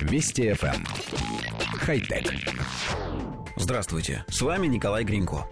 Вести 0.00 0.48
FM. 0.50 0.74
Эм. 0.74 0.86
Хай-тек. 1.78 2.32
Здравствуйте, 3.56 4.24
с 4.28 4.40
вами 4.40 4.66
Николай 4.66 5.04
Гринько. 5.04 5.46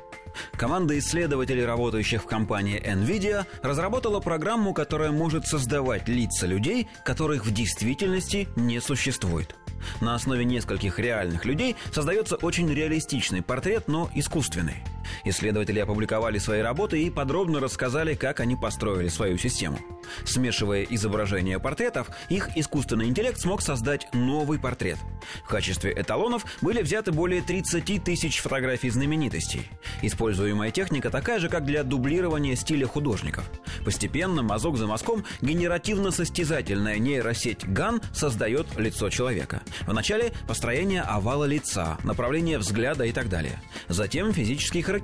Команда 0.56 0.98
исследователей, 0.98 1.64
работающих 1.64 2.22
в 2.22 2.26
компании 2.26 2.80
NVIDIA, 2.80 3.44
разработала 3.62 4.20
программу, 4.20 4.72
которая 4.72 5.10
может 5.10 5.46
создавать 5.46 6.08
лица 6.08 6.46
людей, 6.46 6.88
которых 7.04 7.44
в 7.44 7.52
действительности 7.52 8.48
не 8.56 8.80
существует. 8.80 9.56
На 10.00 10.14
основе 10.14 10.44
нескольких 10.44 10.98
реальных 10.98 11.44
людей 11.44 11.76
создается 11.92 12.36
очень 12.36 12.72
реалистичный 12.72 13.42
портрет, 13.42 13.88
но 13.88 14.10
искусственный– 14.14 14.82
Исследователи 15.24 15.78
опубликовали 15.78 16.38
свои 16.38 16.60
работы 16.60 17.02
и 17.02 17.10
подробно 17.10 17.60
рассказали, 17.60 18.14
как 18.14 18.40
они 18.40 18.56
построили 18.56 19.08
свою 19.08 19.38
систему. 19.38 19.78
Смешивая 20.24 20.84
изображения 20.84 21.58
портретов, 21.58 22.10
их 22.28 22.48
искусственный 22.56 23.06
интеллект 23.06 23.38
смог 23.38 23.62
создать 23.62 24.08
новый 24.12 24.58
портрет. 24.58 24.98
В 25.44 25.48
качестве 25.48 25.92
эталонов 25.92 26.44
были 26.60 26.82
взяты 26.82 27.12
более 27.12 27.42
30 27.42 28.02
тысяч 28.02 28.40
фотографий 28.40 28.90
знаменитостей. 28.90 29.68
Используемая 30.02 30.70
техника 30.70 31.10
такая 31.10 31.38
же, 31.38 31.48
как 31.48 31.64
для 31.64 31.82
дублирования 31.82 32.56
стиля 32.56 32.86
художников. 32.86 33.50
Постепенно, 33.84 34.42
мазок 34.42 34.76
за 34.76 34.86
мазком, 34.86 35.24
генеративно-состязательная 35.40 36.98
нейросеть 36.98 37.64
GAN 37.64 38.02
создает 38.12 38.66
лицо 38.78 39.10
человека. 39.10 39.62
Вначале 39.86 40.32
построение 40.46 41.02
овала 41.02 41.44
лица, 41.44 41.98
направление 42.04 42.58
взгляда 42.58 43.04
и 43.04 43.12
так 43.12 43.28
далее. 43.28 43.60
Затем 43.88 44.32
физические 44.32 44.82
характеристики, 44.82 44.97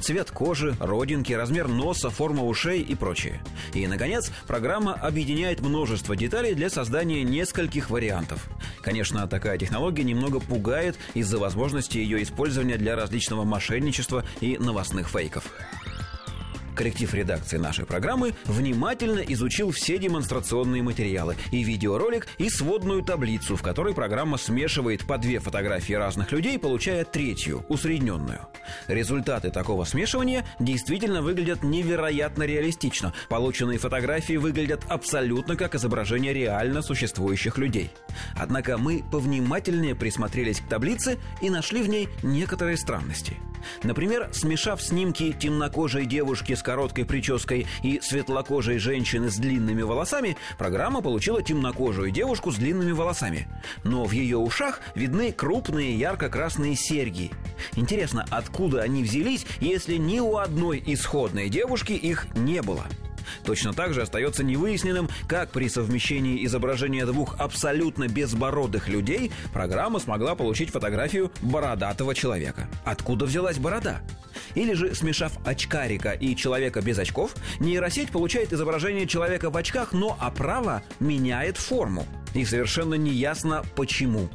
цвет 0.00 0.30
кожи, 0.30 0.76
родинки, 0.80 1.32
размер 1.32 1.68
носа, 1.68 2.10
форма 2.10 2.44
ушей 2.44 2.80
и 2.82 2.94
прочее. 2.94 3.42
И, 3.74 3.86
наконец, 3.86 4.30
программа 4.46 4.94
объединяет 4.94 5.60
множество 5.60 6.16
деталей 6.16 6.54
для 6.54 6.70
создания 6.70 7.22
нескольких 7.22 7.90
вариантов. 7.90 8.48
Конечно, 8.82 9.26
такая 9.26 9.58
технология 9.58 10.04
немного 10.04 10.40
пугает 10.40 10.96
из-за 11.14 11.38
возможности 11.38 11.98
ее 11.98 12.22
использования 12.22 12.76
для 12.76 12.96
различного 12.96 13.44
мошенничества 13.44 14.24
и 14.40 14.58
новостных 14.58 15.08
фейков. 15.08 15.44
Коллектив 16.74 17.12
редакции 17.12 17.58
нашей 17.58 17.84
программы 17.84 18.34
внимательно 18.44 19.20
изучил 19.20 19.70
все 19.72 19.98
демонстрационные 19.98 20.82
материалы 20.82 21.36
и 21.50 21.62
видеоролик, 21.62 22.28
и 22.38 22.48
сводную 22.48 23.02
таблицу, 23.02 23.56
в 23.56 23.62
которой 23.62 23.94
программа 23.94 24.38
смешивает 24.38 25.06
по 25.06 25.18
две 25.18 25.38
фотографии 25.38 25.92
разных 25.92 26.32
людей, 26.32 26.58
получая 26.58 27.04
третью, 27.04 27.64
усредненную. 27.68 28.40
Результаты 28.88 29.50
такого 29.50 29.84
смешивания 29.84 30.46
действительно 30.58 31.22
выглядят 31.22 31.62
невероятно 31.62 32.44
реалистично. 32.44 33.12
Полученные 33.28 33.78
фотографии 33.78 34.36
выглядят 34.36 34.84
абсолютно 34.88 35.56
как 35.56 35.74
изображение 35.74 36.32
реально 36.32 36.82
существующих 36.82 37.58
людей. 37.58 37.90
Однако 38.34 38.78
мы 38.78 39.04
повнимательнее 39.10 39.94
присмотрелись 39.94 40.60
к 40.60 40.68
таблице 40.68 41.18
и 41.40 41.50
нашли 41.50 41.82
в 41.82 41.88
ней 41.88 42.08
некоторые 42.22 42.76
странности– 42.76 43.36
Например, 43.82 44.28
смешав 44.32 44.82
снимки 44.82 45.32
темнокожей 45.32 46.06
девушки 46.06 46.54
с 46.54 46.62
короткой 46.62 47.04
прической 47.04 47.66
и 47.82 48.00
светлокожей 48.00 48.78
женщины 48.78 49.30
с 49.30 49.36
длинными 49.36 49.82
волосами, 49.82 50.36
программа 50.58 51.02
получила 51.02 51.42
темнокожую 51.42 52.10
девушку 52.10 52.50
с 52.50 52.56
длинными 52.56 52.92
волосами. 52.92 53.48
Но 53.84 54.04
в 54.04 54.12
ее 54.12 54.38
ушах 54.38 54.80
видны 54.94 55.32
крупные 55.32 55.96
ярко-красные 55.96 56.76
серьги. 56.76 57.30
Интересно, 57.76 58.24
откуда 58.30 58.82
они 58.82 59.02
взялись, 59.02 59.46
если 59.60 59.96
ни 59.96 60.20
у 60.20 60.36
одной 60.36 60.82
исходной 60.84 61.48
девушки 61.48 61.92
их 61.92 62.26
не 62.34 62.62
было? 62.62 62.84
Точно 63.44 63.72
так 63.72 63.94
же 63.94 64.02
остается 64.02 64.44
невыясненным, 64.44 65.08
как 65.28 65.50
при 65.50 65.68
совмещении 65.68 66.44
изображения 66.46 67.06
двух 67.06 67.38
абсолютно 67.38 68.08
безбородых 68.08 68.88
людей 68.88 69.32
программа 69.52 69.98
смогла 69.98 70.34
получить 70.34 70.70
фотографию 70.70 71.30
бородатого 71.40 72.14
человека. 72.14 72.68
Откуда 72.84 73.24
взялась 73.24 73.58
борода? 73.58 74.02
Или 74.54 74.74
же, 74.74 74.94
смешав 74.94 75.32
очкарика 75.46 76.12
и 76.12 76.36
человека 76.36 76.80
без 76.80 76.98
очков, 76.98 77.34
нейросеть 77.60 78.10
получает 78.10 78.52
изображение 78.52 79.06
человека 79.06 79.50
в 79.50 79.56
очках, 79.56 79.92
но 79.92 80.16
оправа 80.20 80.82
меняет 81.00 81.56
форму. 81.56 82.06
И 82.34 82.44
совершенно 82.44 82.94
неясно 82.94 83.62
почему. 83.76 84.28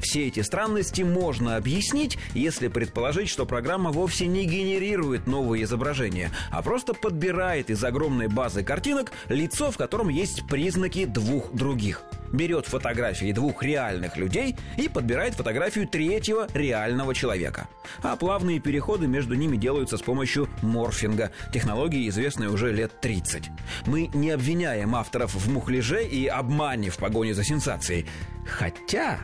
Все 0.00 0.26
эти 0.28 0.40
странности 0.40 1.02
можно 1.02 1.56
объяснить, 1.56 2.18
если 2.34 2.68
предположить, 2.68 3.28
что 3.28 3.46
программа 3.46 3.90
вовсе 3.90 4.26
не 4.26 4.44
генерирует 4.44 5.26
новые 5.26 5.64
изображения, 5.64 6.30
а 6.50 6.62
просто 6.62 6.94
подбирает 6.94 7.70
из 7.70 7.82
огромной 7.82 8.28
базы 8.28 8.62
картинок 8.62 9.12
лицо, 9.28 9.70
в 9.70 9.76
котором 9.76 10.08
есть 10.08 10.46
признаки 10.46 11.04
двух 11.04 11.52
других 11.52 12.02
берет 12.34 12.66
фотографии 12.66 13.32
двух 13.32 13.62
реальных 13.62 14.16
людей 14.16 14.56
и 14.76 14.88
подбирает 14.88 15.34
фотографию 15.34 15.88
третьего 15.88 16.48
реального 16.52 17.14
человека. 17.14 17.68
А 18.02 18.16
плавные 18.16 18.60
переходы 18.60 19.06
между 19.06 19.34
ними 19.34 19.56
делаются 19.56 19.96
с 19.96 20.02
помощью 20.02 20.48
морфинга, 20.62 21.30
технологии, 21.52 22.08
известной 22.08 22.48
уже 22.48 22.72
лет 22.72 23.00
30. 23.00 23.50
Мы 23.86 24.10
не 24.12 24.30
обвиняем 24.30 24.94
авторов 24.94 25.34
в 25.34 25.50
мухляже 25.50 26.04
и 26.04 26.26
обмане 26.26 26.90
в 26.90 26.98
погоне 26.98 27.34
за 27.34 27.44
сенсацией. 27.44 28.06
Хотя... 28.46 29.20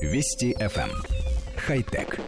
Вести 0.00 0.54
FM. 0.58 0.90
Эм. 0.90 1.04
Хай-тек. 1.56 2.18